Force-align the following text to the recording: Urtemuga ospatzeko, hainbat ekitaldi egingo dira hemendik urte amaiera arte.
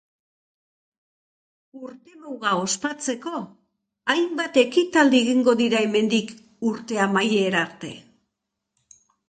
Urtemuga 1.87 2.53
ospatzeko, 2.61 3.35
hainbat 4.15 4.59
ekitaldi 4.63 5.21
egingo 5.29 5.57
dira 5.63 5.85
hemendik 5.85 6.35
urte 6.73 7.03
amaiera 7.09 7.65
arte. 7.71 7.97